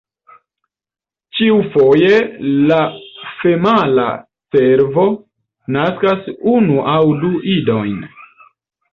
[1.39, 2.15] Ĉiufoje
[2.71, 2.79] la
[3.41, 4.05] femala
[4.55, 5.03] cervo
[5.75, 8.01] naskas unu aŭ du idojn.